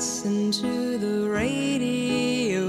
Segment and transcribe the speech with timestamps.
[0.00, 2.64] listen to the radio,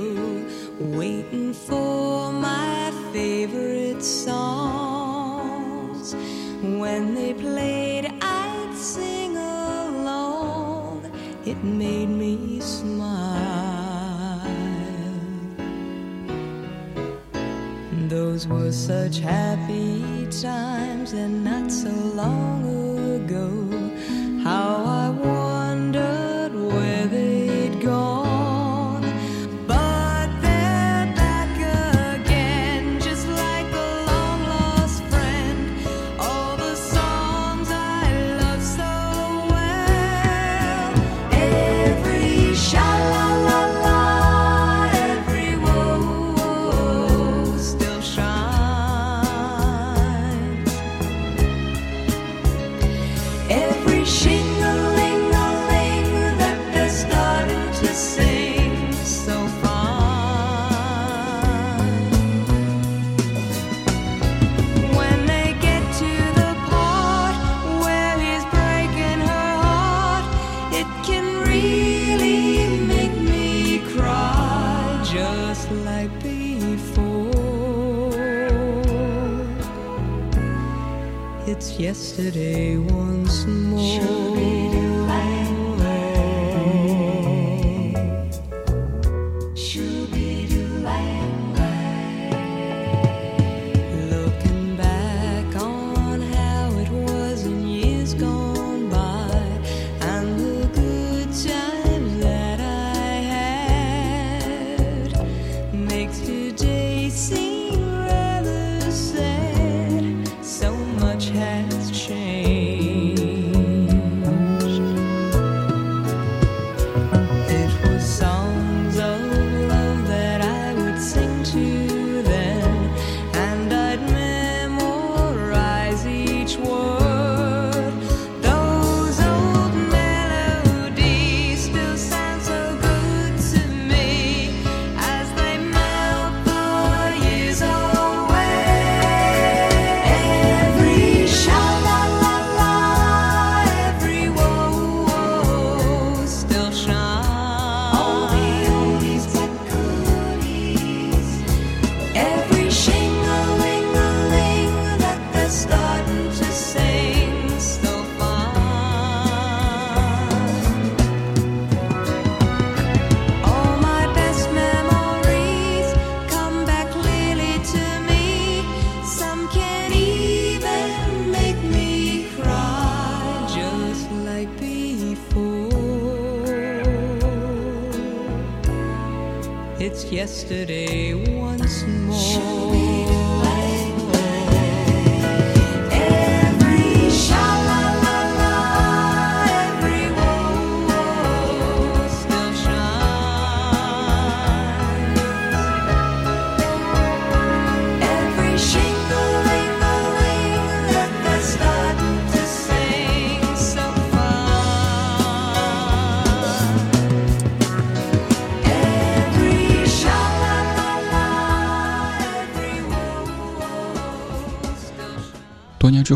[0.97, 4.53] waiting for my favorite songs.
[6.61, 11.09] When they played, I'd sing along.
[11.45, 14.41] It made me smile.
[18.09, 22.65] Those were such happy times and not so long
[23.15, 23.47] ago.
[24.43, 25.10] How I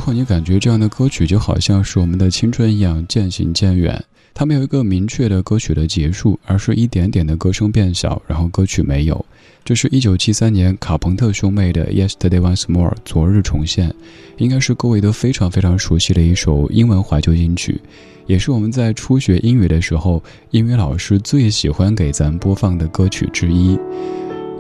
[0.05, 4.05] 后，你感觉这样的歌曲就好像是我们的青春一样渐行渐远。
[4.35, 9.25] 它没有一个明确的歌曲的结束，而是一点点的歌声变小，然后歌曲没有。
[9.63, 13.91] 这是一九七三年卡朋特兄妹的《Yesterday Once More》昨日重现，
[14.37, 17.81] 应该是各位都非常非常熟悉的一首英文怀旧金曲，
[18.27, 23.75] 也是我们在初学英语的时候，英语老师最喜欢给咱播放的歌曲之一。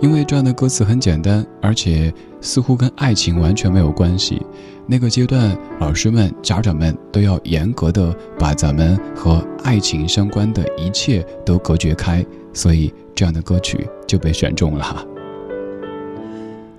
[0.05, 4.39] 因为这样的歌词很简单，而且似乎跟爱情完全没有关系。
[4.85, 12.23] 那个阶段，老师们、家长们都要严格的把咱们和爱情相关的一切都隔绝开，
[12.53, 15.03] 所以这样的歌曲就被选中了。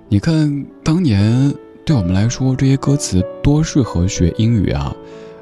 [0.09, 1.53] 你看，当年
[1.85, 4.95] 对我们来说，这些歌词多适合学英语啊！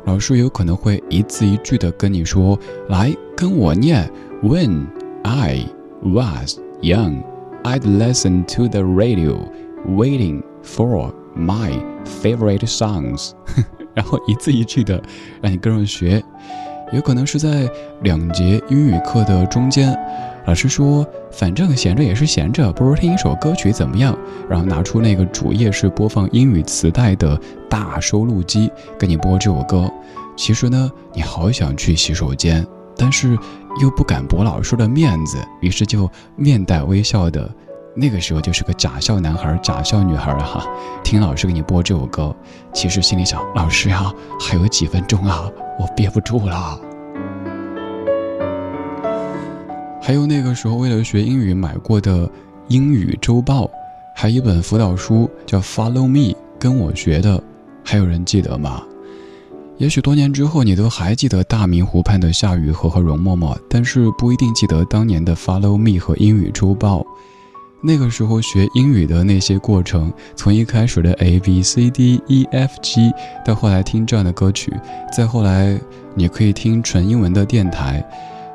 [0.07, 2.59] 老师有可能会一字一句的跟你说
[2.89, 4.11] ：“来，跟我念。
[4.43, 4.87] When
[5.23, 5.67] I
[6.03, 7.23] was young,
[7.65, 9.49] I'd listen to the radio,
[9.87, 11.73] waiting for my
[12.05, 13.31] favorite songs。
[13.97, 15.03] ”然后一字一句的
[15.41, 16.23] 让你跟着学。
[16.93, 17.67] 有可能是在
[18.03, 19.99] 两节英语课的中间，
[20.47, 24.17] 老师说：“反正闲着也是闲着，不如听一首歌曲怎么样？”
[24.47, 27.41] 然后拿出那个主页是播放英语磁带的
[27.71, 29.91] 大收录机，给你播这首歌。
[30.37, 32.65] 其实呢，你好想去洗手间，
[32.97, 33.39] 但是
[33.81, 37.53] 又不敢驳老师的面子，于是就面带微笑的。
[37.97, 40.67] 那个时候就是个假笑男孩、假笑女孩哈，
[41.05, 42.35] 听老师给你播这首歌，
[42.73, 45.49] 其实心里想：老师呀，还有几分钟啊，
[45.79, 46.81] 我憋不住了。
[50.03, 52.29] 还有那个时候为了学英语买过的
[52.67, 53.71] 英语周报，
[54.17, 57.41] 还有一本辅导书叫《Follow Me》，跟我学的，
[57.85, 58.83] 还有人记得吗？
[59.79, 67.05] 也许多年之后你都还记得大明湖畔的夏雨荷和容嬷嬷，但是不一定记得当年的《Follow Me》和英语周报。
[67.83, 73.13] 那个时候学英语的那些过程，从一开始的 A B C D E F G，
[73.45, 74.73] 到后来听这样的歌曲，
[75.15, 75.79] 再后来
[76.15, 78.03] 你可以听纯英文的电台。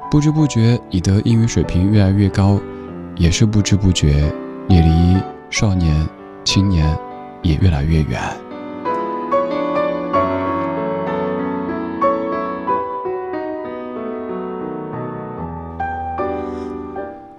[0.09, 2.59] 不知不觉，你的英语水平越来越高，
[3.17, 4.33] 也是不知不觉，
[4.67, 5.17] 你离
[5.51, 6.07] 少年、
[6.43, 6.97] 青年
[7.43, 8.48] 也越来越远。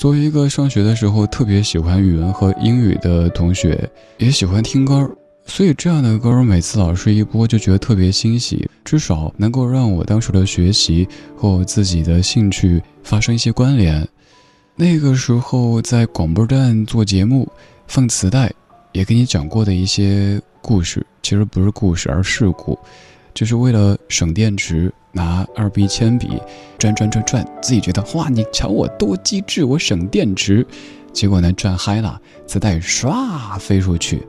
[0.00, 3.86] 作为一个上学的时候特别喜欢语文和英语的同学，
[4.16, 5.06] 也喜欢听歌，
[5.44, 11.06] 所以这样的歌每次老师一播就觉得特别欣喜，至少能够让我当时的学习
[11.36, 14.08] 和我自己的兴趣发生一些关联。
[14.74, 17.46] 那个时候在广播站做节目，
[17.86, 18.50] 放磁带，
[18.92, 22.78] 也给你讲过的一些故事，其实不是故事，而事故，
[23.34, 24.90] 就是为了省电池。
[25.12, 26.40] 拿二 B 铅笔
[26.78, 30.66] 转转转转，自己觉得哇，你瞧我多机智，我省电池。
[31.12, 34.26] 结果呢，转嗨了，磁带唰飞出去。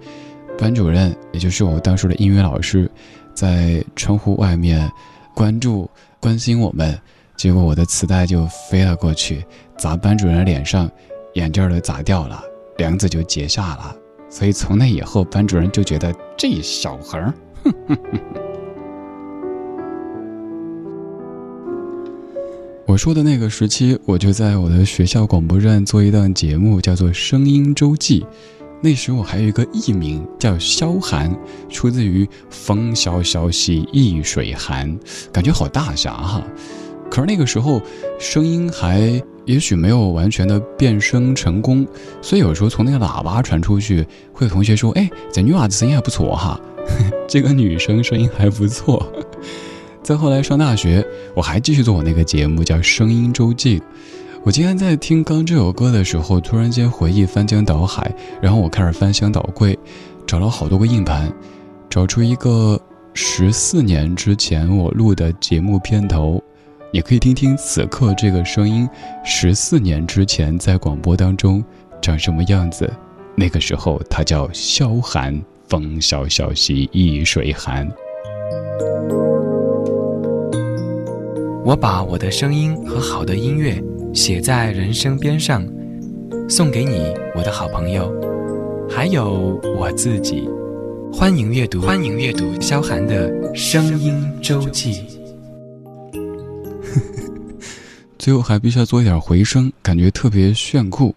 [0.57, 2.89] 班主任，也就是我当时的英语老师，
[3.33, 4.92] 在窗户外面
[5.36, 5.89] 关注
[6.19, 7.00] 关心我们。
[7.38, 9.44] 结果我的磁带就飞了过去，
[9.78, 10.89] 砸班主任脸上，
[11.33, 12.44] 眼镜都砸掉了，
[12.78, 13.95] 梁子就结下了。
[14.30, 17.33] 所以从那以后，班主任就觉得这小孩儿，
[17.63, 18.50] 哼哼哼。
[22.92, 28.20] 我说的那个时期，我就在我的学校广播站做一档节目，叫做《声音周记》。
[28.82, 31.34] 那时我还有一个艺名叫萧寒，
[31.70, 34.94] 出自于“风萧萧兮易水寒”，
[35.32, 36.44] 感觉好大侠哈。
[37.10, 37.82] 可是那个时候
[38.20, 41.88] 声音还也许没有完全的变声成功，
[42.22, 46.60] 所以有时候从那个喇叭传出去，会有同学说：“哎，这女娃子声音还不错哈，
[47.26, 49.10] 这个女生声音还不错。”
[50.03, 51.06] 再后来上大学，
[51.36, 53.80] 我还继续做我那个节目，叫《声音周记》。
[54.44, 58.12] 我今天在听刚这首歌的时候，突然间回忆翻江倒海，
[58.42, 59.77] 然后我开始翻箱倒柜，
[60.25, 61.31] 找了好多个硬盘，
[61.88, 62.80] 找出一个
[63.13, 66.42] 十四年之前我录的节目片头。
[66.92, 68.89] 你可以听听此刻这个声音，
[69.24, 71.63] 十四年之前在广播当中
[72.01, 72.92] 长什么样子。
[73.36, 77.88] 那个时候它叫萧寒，风萧萧兮易水寒。
[81.63, 83.80] 我把我的声音和好的音乐
[84.16, 85.64] 写在人生边上，
[86.50, 88.12] 送给你，我的好朋友，
[88.90, 90.50] 还有我自己。
[91.14, 95.06] 欢迎阅读，欢迎阅读萧寒的《声音周记》。
[98.18, 101.14] 最后还必须要做一点回声，感觉特别炫酷。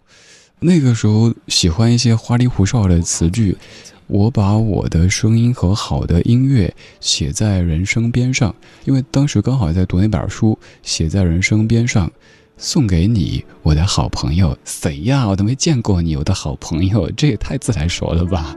[0.60, 3.56] 那个时候喜欢一些花里胡哨的词句。
[4.06, 12.10] 我把我的声音和好的音乐写在人生边上，因为当时刚好在读那本书，写在人生边上，
[12.58, 14.56] 送给你，我的好朋友。
[14.64, 15.26] 谁呀？
[15.26, 18.54] 我都没见过你，我的好朋友，这也太自来熟了吧！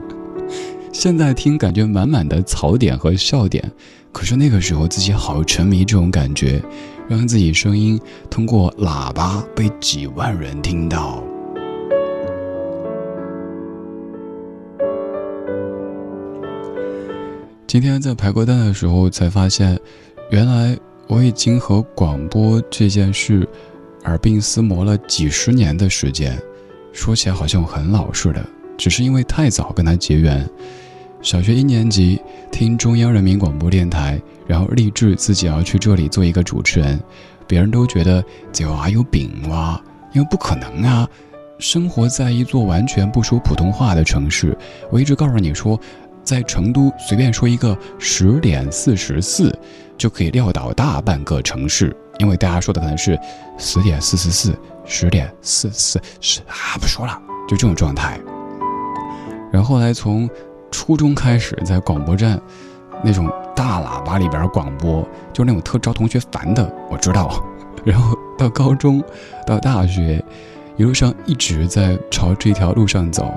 [0.92, 3.72] 现在听感觉满满的槽点和笑点，
[4.12, 6.62] 可是那个时候自己好沉迷这种感觉，
[7.08, 11.22] 让自己声音通过喇叭被几万人听到。
[17.68, 19.78] 今天在排歌单的时候才发现，
[20.30, 20.74] 原来
[21.06, 23.46] 我已经和广播这件事
[24.04, 26.40] 耳鬓厮磨了几十年的时间。
[26.94, 28.42] 说起来好像很老似的，
[28.78, 30.48] 只是因为太早跟他结缘。
[31.20, 32.18] 小学一年级
[32.50, 36.98] 听中央人民广播电台，然后立志自己要去这里做一个主持人。
[37.46, 39.78] 别人都觉得这娃有病哇，
[40.14, 41.06] 因为不可能啊！
[41.58, 44.56] 生活在一座完全不说普通话的城市，
[44.90, 45.78] 我一直告诉你说。
[46.28, 49.50] 在成都随便说一个十点四十四，
[49.96, 53.18] 就可以撂倒大半个城市，因为大家说的可能是
[53.56, 54.54] 十点四十四、
[54.84, 57.18] 十点四四十啊，不说了，
[57.48, 58.20] 就这种状态。
[59.50, 60.28] 然后来从
[60.70, 62.38] 初中开始，在广播站
[63.02, 67.42] 那种大喇叭里边广播，就那种特招同学烦的，我知道。
[67.86, 69.02] 然后到高中，
[69.46, 70.22] 到大学，
[70.76, 73.32] 一路上一直在朝这条路上走。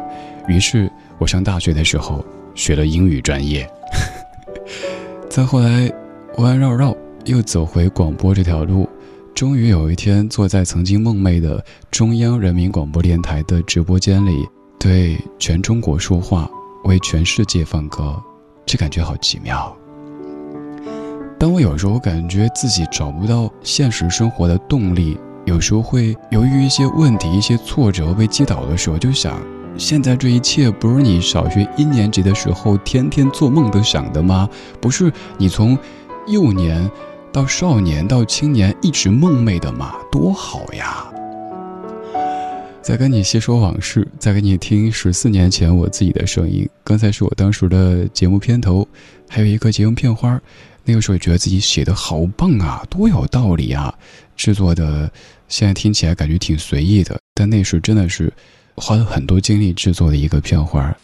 [0.49, 3.69] 于是我上大学的时候学了英语专业，
[5.29, 5.91] 再后来
[6.37, 8.87] 弯弯绕绕又走回广播这条路，
[9.33, 14.45] 终于有一天坐在曾经梦寐的中央人民广播电台的直播间里，
[14.79, 16.49] 对全中国说话，
[16.85, 18.15] 为全世界放歌，
[18.65, 19.75] 这感觉好奇妙。
[21.39, 29.41] 当我有时候感觉自己找不到现实生活的动力，有时候会由于一些问题、一些挫折被击倒的时候，就想：
[29.77, 34.47] 现在这一切不是你小学一年级的时候天天做梦都想的吗？
[34.79, 35.77] 不是你从
[36.27, 36.89] 幼年
[37.31, 39.95] 到少年到青年一直梦寐的吗？
[40.11, 41.07] 多好呀！
[42.81, 46.67] 再跟你细说往事，再给你听十四年前我自己的声音。
[46.83, 48.87] 刚才是我当时的节目片头，
[49.29, 50.39] 还有一个节目片花。
[50.83, 53.93] 那个时候觉得自己写的好棒啊，多有道理啊！
[54.35, 55.11] 制作的
[55.47, 58.33] 现在听起来感觉挺随意的，但那时真的是
[58.75, 60.95] 花了很多精力制作的一个片花。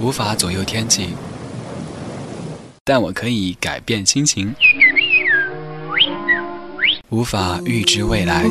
[0.00, 1.08] 无法左右天气，
[2.84, 4.48] 但我可以改变心情；
[7.10, 8.42] 无法预知未来，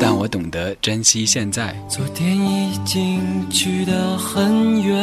[0.00, 1.74] 但我懂得珍惜现在。
[1.88, 4.94] 昨天已经去得很远，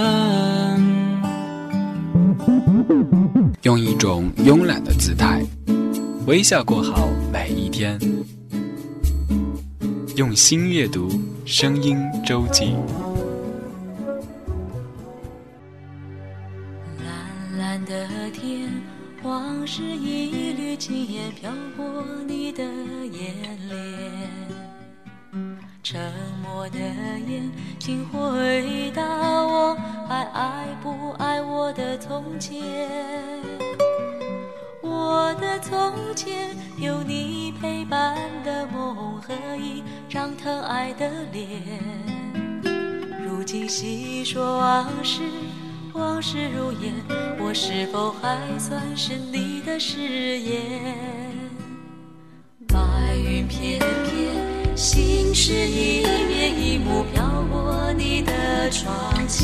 [3.63, 5.41] 用一种慵懒的姿态，
[6.27, 7.97] 微笑过好每一天。
[10.15, 11.09] 用心阅读
[11.43, 12.75] 声音周记。
[16.99, 18.69] 蓝蓝的天，
[19.23, 23.33] 往事一缕轻烟飘过你的眼
[23.67, 25.51] 帘。
[25.81, 25.99] 沉
[26.43, 29.75] 默的眼，睛回答我，
[30.07, 32.61] 还爱不爱我的从前？
[35.03, 41.45] 我的从前有你陪伴的梦和一张疼爱的脸。
[43.21, 45.19] 如今细说往事，
[45.91, 46.93] 往事如烟，
[47.37, 50.95] 我是否还算是你的誓言？
[52.69, 52.77] 白
[53.17, 58.95] 云片片，心事一面一幕飘过你的窗
[59.27, 59.43] 前。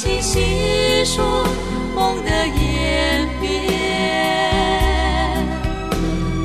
[0.00, 1.44] 轻轻细说
[1.92, 3.50] 梦的演变。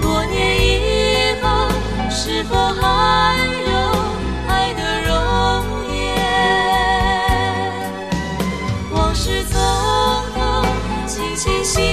[0.02, 1.70] 多年以后，
[2.10, 3.38] 是否还
[3.70, 3.72] 有
[4.48, 5.14] 爱的容
[5.94, 6.18] 颜？
[8.92, 9.54] 往事匆
[10.34, 10.66] 匆，
[11.06, 11.93] 轻轻细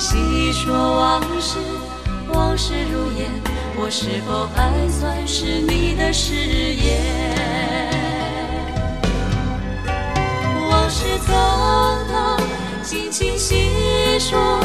[0.00, 1.58] 细说往事，
[2.32, 3.30] 往事如烟，
[3.76, 6.98] 我是否还算是你的誓言？
[10.70, 11.28] 往事匆
[12.08, 12.40] 匆，
[12.82, 13.68] 轻轻细
[14.18, 14.58] 说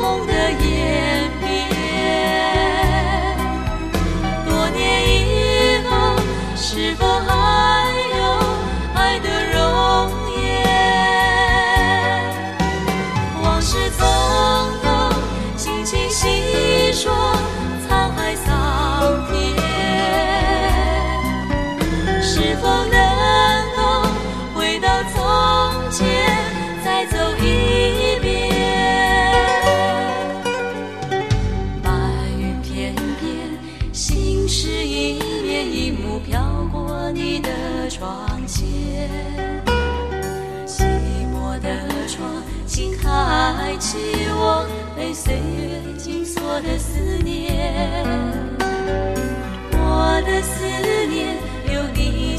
[0.00, 1.44] 梦的演变。
[4.48, 5.90] 多年以后，
[6.54, 7.26] 是否还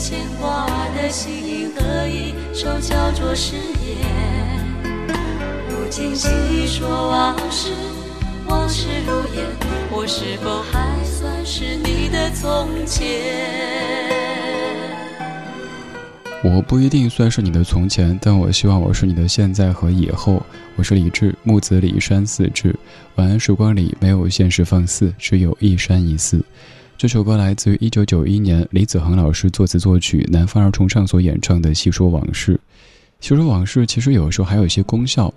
[0.10, 4.64] 牵挂的心和一首叫做誓言。
[5.70, 6.30] 如今细
[6.66, 7.74] 说往事，
[8.48, 9.46] 往事如烟，
[9.92, 13.06] 我是否还算是你的从前？
[16.42, 20.42] 我不一定算是你的从前，但我希望我是你的现在和以后。
[20.78, 22.74] 我是李志，木子李山寺志。
[23.16, 26.42] 晚安时光里没有现实放肆，只有一山一寺。
[26.98, 32.56] 这首歌来自于一九九一年李子恒老师作词作曲，南方二重唱所演唱的《细说往事》。
[33.20, 35.32] 细说往事其实有时候还有一些功效。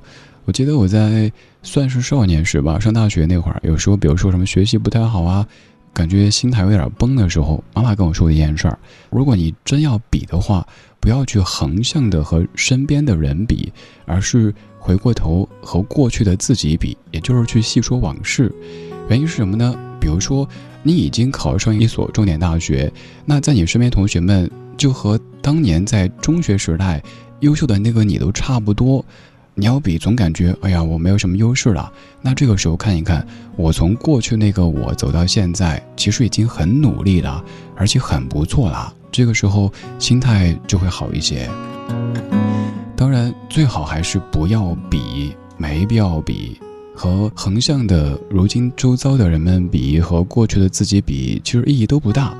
[0.47, 1.31] 我记得我在
[1.63, 5.47] 算是少年时吧，上大学那会儿，有时候比如说什么学习不太好啊，
[5.93, 8.79] 感觉心态有点崩的时候，妈妈跟我说的一件事儿：
[9.11, 10.67] 如果你真要比的话，
[10.99, 13.71] 不要去横向的和身边的人比，
[14.07, 18.51] 而是回过头和过去的自己比，也就是去细说往事。
[19.11, 19.75] 原因是什么呢？
[20.01, 20.49] 比如说，
[20.83, 22.91] 你已经考上一所重点大学，
[23.27, 27.03] 那在你身边同学们就和当年在中学时代
[27.41, 29.05] 优秀的那个你都差不多。
[29.55, 31.93] 你要比，总感觉哎呀，我没有什么优势了。
[32.23, 37.45] 那这个时候看一看，我从过去那个我走到现在，其实已经很努力了，
[37.77, 38.95] 而且很不错了。
[39.13, 41.51] 这个时候心态就会好一些。
[42.97, 46.59] 当然，最好还是不要比，没必要比。
[47.03, 52.37] 和横向的如今周遭的人们比，和过去的自己比，其实意义都不大。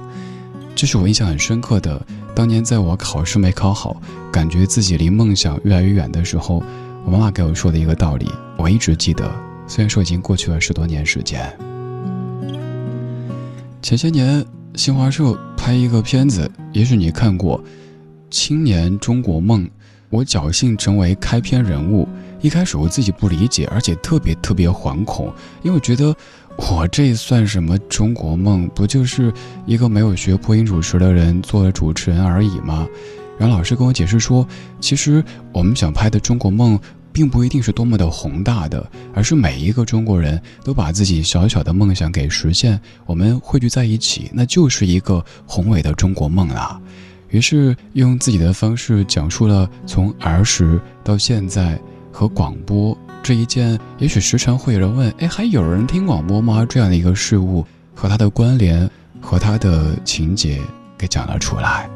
[0.77, 1.99] 这是我印象很深刻的。
[2.35, 6.63] 当年在我考试没考好，感觉自己离梦想越来越远的时候，
[7.07, 9.33] 我妈妈给我说的一个道理，我一直记得。
[9.67, 11.41] 虽然说已经过去了十多年时间。
[13.81, 14.45] 前些年，
[14.75, 17.59] 新华社拍一个片子，也许你看过
[18.31, 19.65] 《青年中国梦》，
[20.11, 22.07] 我侥幸成为开篇人物。
[22.41, 25.27] 一开始我自己不理解，而且特别特别惶恐，
[25.63, 26.15] 因为我觉得
[26.57, 28.69] 我这算什么中国梦？
[28.75, 29.33] 不就是
[29.67, 32.87] 一个没有学播音主持的人做了主持人而已吗？
[33.39, 34.47] 然后老师跟我解释说，
[34.81, 35.23] 其实
[35.53, 36.79] 我们想拍的中国梦，
[37.13, 46.81] 并不一定是多么的宏大的，而是每一个中国人都把自己小小的梦想给实现，我们汇聚在一起，那就是一个宏伟的中国梦啦。
[47.29, 51.79] 于是用自己的方式讲述了从儿时到现在。
[52.13, 58.89] 和广播这一件，也许时常会有人问：“哎，还有人听广播吗？”这样的一个事物和它的关联
[59.21, 60.61] 和它的情节
[60.99, 61.89] 给讲了出来。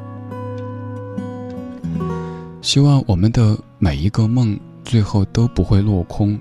[2.61, 6.39] 希望我们的每一个梦最后都不会落空。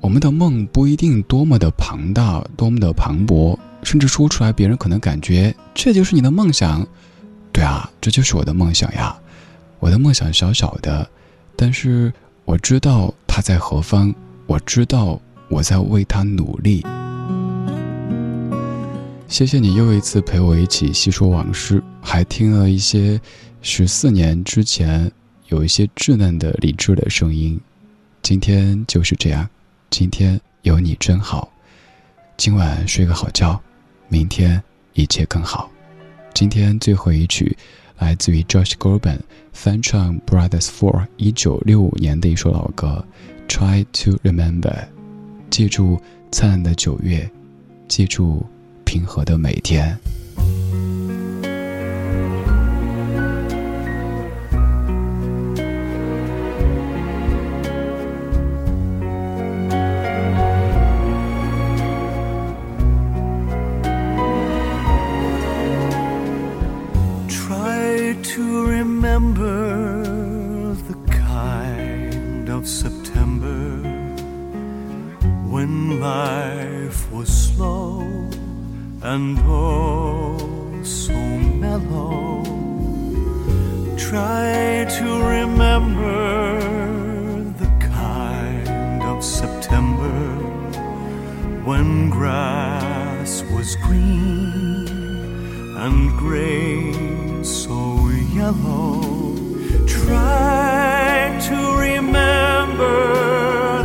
[0.00, 6.86] 我们的梦不一定多么的庞大，多么的磅礴，甚至说出来别人可能感觉这就是你的梦想。
[7.52, 9.16] 对啊，这就是我的梦想呀。
[9.80, 11.08] 我的梦想小小的，
[11.56, 12.12] 但是。
[12.46, 14.14] 我知道他在何方，
[14.46, 16.84] 我知道我在为他努力。
[19.26, 23.18] 谢谢你又一次陪我一起细说往事，还听了一些
[23.62, 25.10] 十四年之前
[25.48, 27.58] 有一些稚嫩的理智的声音。
[28.20, 29.48] 今天就是这样，
[29.88, 31.50] 今天有你真好。
[32.36, 33.58] 今晚睡个好觉，
[34.08, 35.70] 明天一切更好。
[36.34, 37.56] 今天最后一曲。
[37.98, 39.18] 来自于 Josh Groban
[39.52, 43.04] 翻唱 Brothers Four 一九六五年的一首老歌
[43.50, 44.72] 《Try to Remember》，
[45.50, 47.30] 记住灿烂的九月，
[47.88, 48.44] 记住
[48.84, 49.96] 平和的每天。
[79.14, 80.36] And oh
[80.82, 81.16] so
[81.62, 82.42] mellow.
[83.96, 86.18] Try to remember
[87.62, 90.18] the kind of September
[91.68, 94.88] when grass was green
[95.84, 98.08] and grain so
[98.40, 99.36] yellow.
[99.86, 102.96] Try to remember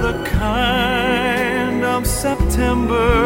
[0.07, 3.18] the kind of September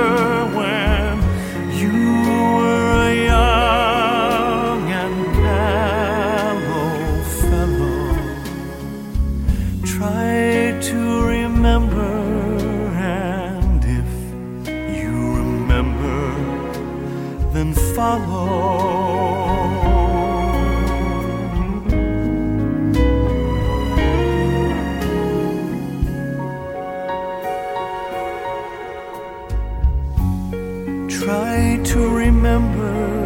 [32.53, 33.25] remember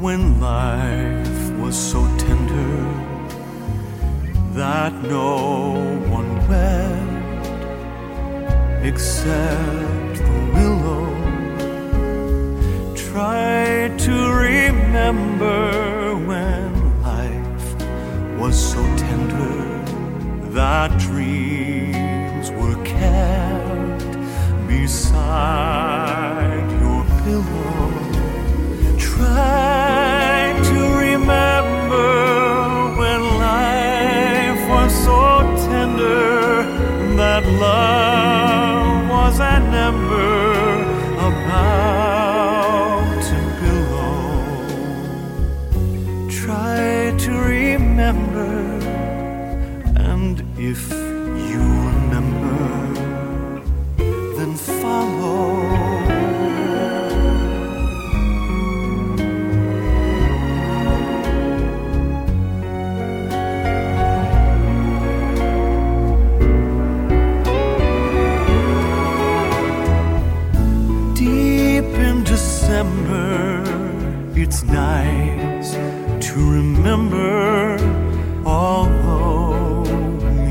[0.00, 2.76] when life was so tender
[4.52, 5.74] that no
[6.10, 7.46] one wept
[8.84, 11.06] except the willow.
[12.96, 14.14] Try to
[14.48, 17.68] remember when life
[18.40, 19.54] was so tender
[20.50, 24.12] that dreams were kept
[24.66, 26.51] beside.
[29.32, 32.10] Try to remember
[32.98, 36.64] when life was so tender
[37.16, 38.01] that love
[74.52, 75.72] it's nice
[76.26, 77.78] to remember.
[78.44, 79.82] Although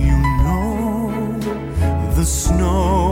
[0.08, 1.38] you know
[2.16, 3.11] the snow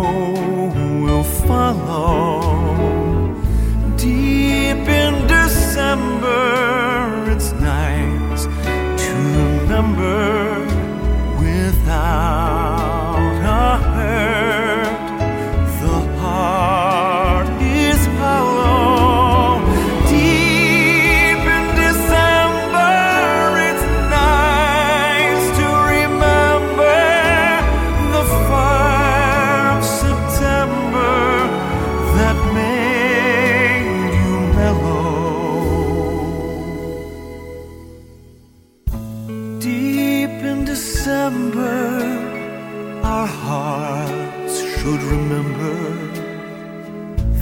[43.19, 45.75] our hearts should remember,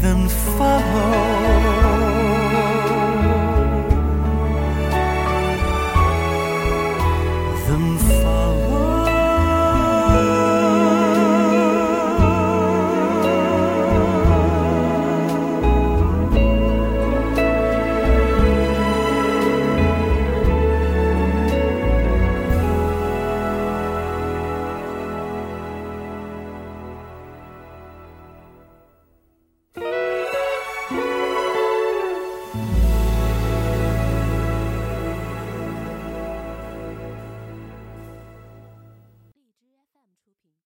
[0.02, 2.07] then follow.